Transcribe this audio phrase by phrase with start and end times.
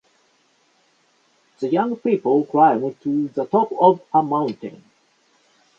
[1.59, 4.83] The young people climbed to the top of a mountain.